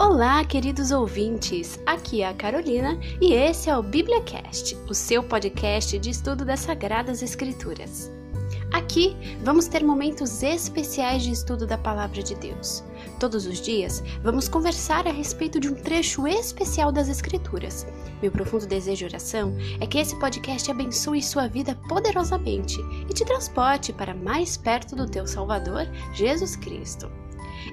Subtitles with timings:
[0.00, 1.76] Olá, queridos ouvintes!
[1.84, 6.60] Aqui é a Carolina e esse é o BíbliaCast, o seu podcast de estudo das
[6.60, 8.08] Sagradas Escrituras.
[8.72, 12.84] Aqui vamos ter momentos especiais de estudo da Palavra de Deus.
[13.18, 17.84] Todos os dias vamos conversar a respeito de um trecho especial das Escrituras.
[18.22, 22.78] Meu profundo desejo e oração é que esse podcast abençoe sua vida poderosamente
[23.10, 27.10] e te transporte para mais perto do teu Salvador, Jesus Cristo.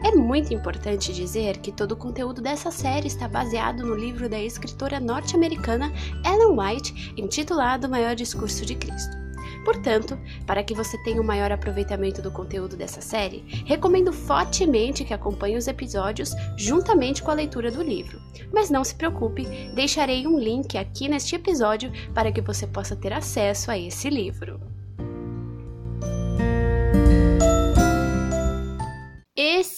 [0.04, 4.40] É muito importante dizer que todo o conteúdo dessa série está baseado no livro da
[4.40, 5.91] escritora norte-americana
[6.26, 9.26] Ellen White, intitulado O Maior Discurso de Cristo.
[9.66, 15.13] Portanto, para que você tenha um maior aproveitamento do conteúdo dessa série, recomendo fortemente que
[15.13, 18.21] acompanhe os episódios juntamente com a leitura do livro.
[18.54, 19.43] Mas não se preocupe,
[19.73, 24.74] deixarei um link aqui neste episódio para que você possa ter acesso a esse livro.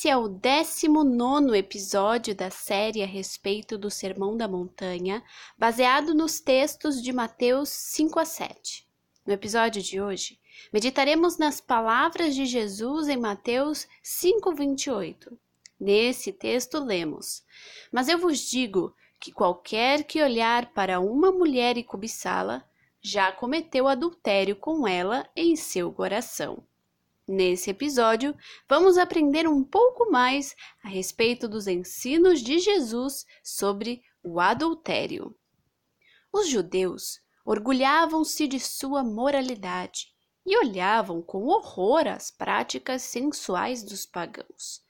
[0.08, 5.22] Esse é o 19 episódio da série a respeito do Sermão da Montanha,
[5.58, 8.88] baseado nos textos de Mateus 5 a 7.
[9.26, 10.40] No episódio de hoje,
[10.72, 15.38] meditaremos nas palavras de Jesus em Mateus 5:28.
[15.78, 17.44] Nesse texto lemos:
[17.92, 22.64] Mas eu vos digo que qualquer que olhar para uma mulher e cobiçá-la,
[23.02, 26.64] já cometeu adultério com ela em seu coração.
[27.28, 28.34] Nesse episódio,
[28.70, 35.36] vamos aprender um pouco mais a respeito dos ensinos de Jesus sobre o adultério.
[36.32, 40.08] Os judeus orgulhavam-se de sua moralidade
[40.46, 44.82] e olhavam com horror as práticas sensuais dos pagãos.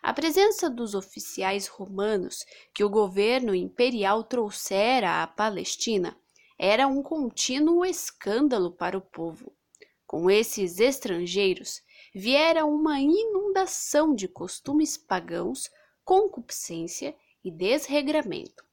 [0.00, 6.16] A presença dos oficiais romanos que o governo imperial trouxera à Palestina
[6.56, 9.52] era um contínuo escândalo para o povo.
[10.10, 11.80] Com esses estrangeiros
[12.12, 15.70] viera uma inundação de costumes pagãos,
[16.04, 18.64] concupiscência e desregramento.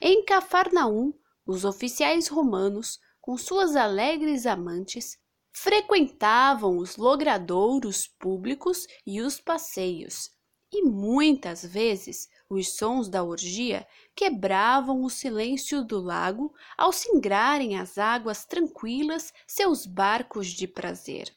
[0.00, 1.12] Em Cafarnaum,
[1.44, 5.18] os oficiais romanos, com suas alegres amantes,
[5.50, 10.30] frequentavam os logradouros públicos e os passeios,
[10.72, 17.98] e muitas vezes os sons da orgia quebravam o silêncio do lago ao singrarem as
[17.98, 21.34] águas tranquilas seus barcos de prazer.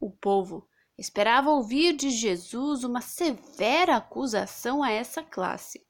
[0.00, 0.68] O povo
[0.98, 5.84] esperava ouvir de Jesus uma severa acusação a essa classe.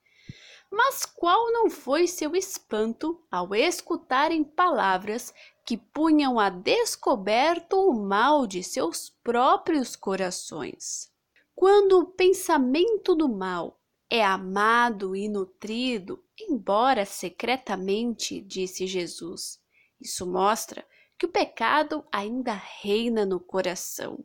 [0.71, 5.33] Mas qual não foi seu espanto ao escutarem palavras
[5.65, 11.11] que punham a descoberto o mal de seus próprios corações?
[11.55, 13.74] Quando o pensamento do mal
[14.09, 19.59] é amado e nutrido, embora secretamente, disse Jesus,
[19.99, 20.85] isso mostra
[21.17, 24.23] que o pecado ainda reina no coração.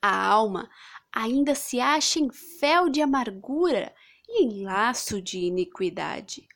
[0.00, 0.70] A alma
[1.12, 3.94] ainda se acha em fel de amargura
[4.28, 6.46] e em laço de iniquidade.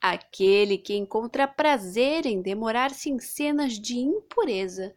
[0.00, 4.96] Aquele que encontra prazer em demorar-se em cenas de impureza,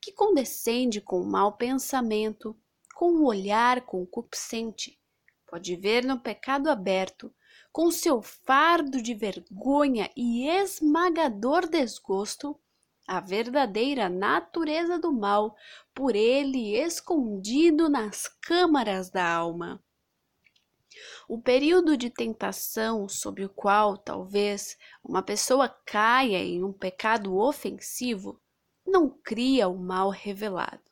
[0.00, 2.56] que condescende com o mau pensamento,
[2.94, 4.98] com o olhar concupiscente,
[5.46, 7.32] pode ver no pecado aberto,
[7.72, 12.58] com seu fardo de vergonha e esmagador desgosto,
[13.06, 15.54] a verdadeira natureza do mal,
[15.94, 19.82] por ele escondido nas câmaras da alma.
[21.28, 28.40] O período de tentação sob o qual talvez uma pessoa caia em um pecado ofensivo
[28.86, 30.90] não cria o mal revelado,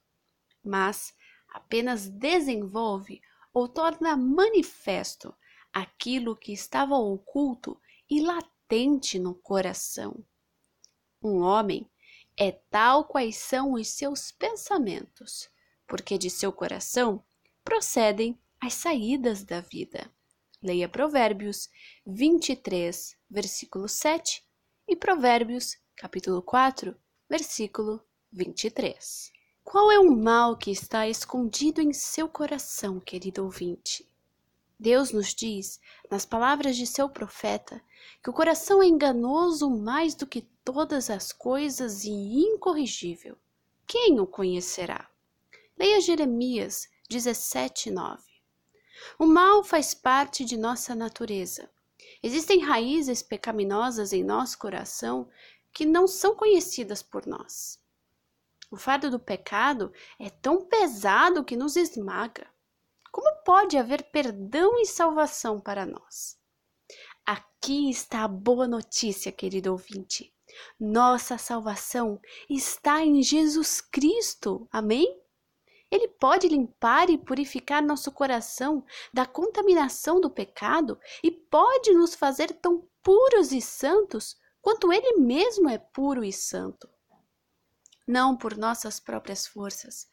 [0.63, 1.15] mas
[1.49, 3.21] apenas desenvolve
[3.55, 5.33] ou torna manifesto
[5.73, 10.25] aquilo que estava oculto e latente no coração.
[11.23, 11.89] Um homem
[12.37, 15.49] é tal quais são os seus pensamentos,
[15.87, 17.25] porque de seu coração
[17.63, 20.11] procedem as saídas da vida.
[20.61, 21.69] Leia Provérbios
[22.07, 24.43] 23, versículo 7
[24.89, 26.97] e Provérbios, capítulo 4,
[27.29, 29.34] versículo 23.
[29.65, 34.07] Qual é o mal que está escondido em seu coração, querido ouvinte?
[34.79, 35.81] Deus nos diz,
[36.11, 37.83] nas palavras de seu profeta,
[38.23, 43.39] que o coração é enganoso mais do que todas as coisas e incorrigível.
[43.87, 45.09] Quem o conhecerá?
[45.79, 48.23] Leia Jeremias 17, 9.
[49.19, 51.71] O mal faz parte de nossa natureza.
[52.23, 55.27] Existem raízes pecaminosas em nosso coração
[55.73, 57.83] que não são conhecidas por nós.
[58.75, 62.45] O fardo do pecado é tão pesado que nos esmaga.
[63.13, 66.37] Como pode haver perdão e salvação para nós?
[67.25, 70.35] Aqui está a boa notícia, querido ouvinte.
[70.77, 74.67] Nossa salvação está em Jesus Cristo.
[74.73, 75.23] Amém?
[75.89, 82.53] Ele pode limpar e purificar nosso coração da contaminação do pecado e pode nos fazer
[82.55, 86.93] tão puros e santos quanto Ele mesmo é puro e santo.
[88.07, 90.07] Não por nossas próprias forças,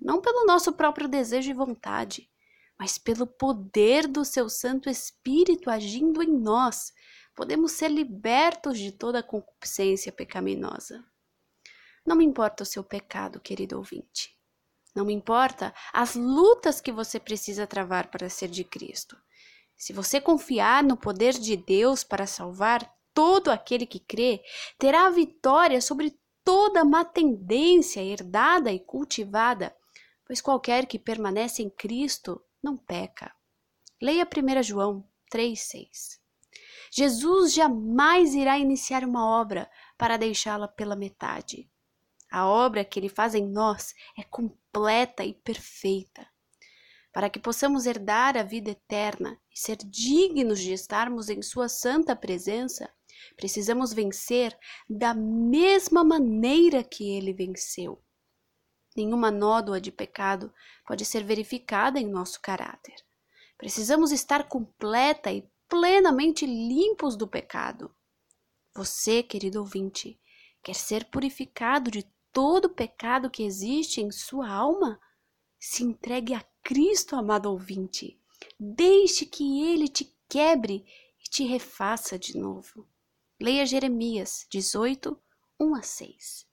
[0.00, 2.30] não pelo nosso próprio desejo e vontade,
[2.78, 6.92] mas pelo poder do seu Santo Espírito agindo em nós,
[7.34, 11.04] podemos ser libertos de toda concupiscência pecaminosa.
[12.06, 14.36] Não me importa o seu pecado, querido ouvinte.
[14.94, 19.16] Não me importa as lutas que você precisa travar para ser de Cristo.
[19.76, 24.42] Se você confiar no poder de Deus para salvar todo aquele que crê,
[24.78, 29.74] terá a vitória sobre toda má tendência herdada e cultivada,
[30.24, 33.34] pois qualquer que permanece em Cristo não peca.
[34.00, 36.18] Leia 1 João 3,6.
[36.92, 39.68] Jesus jamais irá iniciar uma obra
[39.98, 41.68] para deixá-la pela metade.
[42.30, 46.26] A obra que ele faz em nós é completa e perfeita.
[47.12, 52.14] Para que possamos herdar a vida eterna e ser dignos de estarmos em Sua santa
[52.14, 52.92] presença,
[53.36, 54.56] precisamos vencer
[54.88, 58.02] da mesma maneira que ele venceu.
[58.96, 60.52] Nenhuma nódoa de pecado
[60.86, 62.94] pode ser verificada em nosso caráter.
[63.58, 67.94] Precisamos estar completa e plenamente limpos do pecado.
[68.74, 70.20] Você, querido ouvinte,
[70.62, 75.00] quer ser purificado de todo o pecado que existe em sua alma?
[75.58, 78.20] Se entregue a Cristo, amado ouvinte.
[78.58, 80.84] Deixe que ele te quebre
[81.20, 82.86] e te refaça de novo.
[83.44, 85.14] Leia Jeremias 18,
[85.60, 86.46] 1 a 6.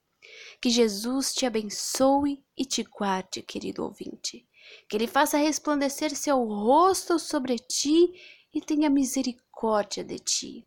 [0.60, 4.46] Que Jesus te abençoe e te guarde, querido ouvinte.
[4.86, 8.12] Que ele faça resplandecer seu rosto sobre ti
[8.52, 10.66] e tenha misericórdia de ti.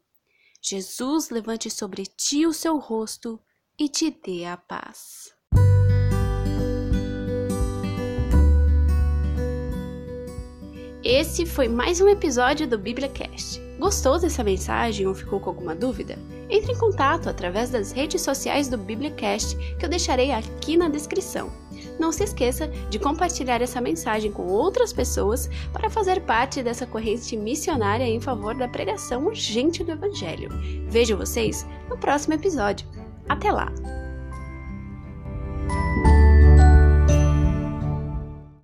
[0.60, 3.39] Jesus levante sobre ti o seu rosto
[3.77, 5.35] e te dê a paz.
[11.06, 13.62] Esse foi mais um episódio do BíbliaCast.
[13.78, 16.18] Gostou dessa mensagem ou ficou com alguma dúvida?
[16.50, 21.52] Entre em contato através das redes sociais do BíbliaCast que eu deixarei aqui na descrição.
[22.00, 27.38] Não se esqueça de compartilhar essa mensagem com outras pessoas para fazer parte dessa corrente
[27.38, 30.50] missionária em favor da pregação urgente do Evangelho.
[30.88, 32.88] Vejo vocês no próximo episódio.
[33.30, 33.72] Até lá!